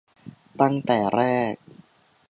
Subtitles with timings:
[0.59, 1.21] ตั้งแต่แร
[1.51, 1.53] ก